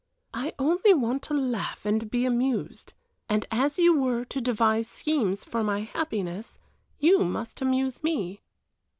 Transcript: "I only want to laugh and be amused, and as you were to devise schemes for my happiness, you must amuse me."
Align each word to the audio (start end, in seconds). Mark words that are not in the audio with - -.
"I 0.33 0.53
only 0.57 0.95
want 0.95 1.21
to 1.25 1.35
laugh 1.35 1.85
and 1.85 2.09
be 2.09 2.25
amused, 2.25 2.93
and 3.29 3.45
as 3.51 3.77
you 3.77 3.93
were 3.95 4.25
to 4.25 4.41
devise 4.41 4.87
schemes 4.87 5.43
for 5.43 5.63
my 5.63 5.81
happiness, 5.81 6.57
you 6.97 7.23
must 7.23 7.61
amuse 7.61 8.01
me." 8.01 8.41